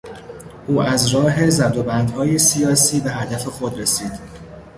[0.67, 4.11] او از راه زد و بندهای سیاسی به هدف خود رسید.